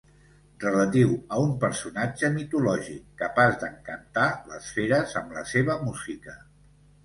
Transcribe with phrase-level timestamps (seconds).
[0.61, 6.39] Relatiu a un personatge mitològic capaç d'encantar les feres amb la seva música.